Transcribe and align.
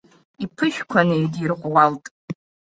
Иԥышәқәа 0.43 0.99
неидирӷәӷәалт. 1.07 2.03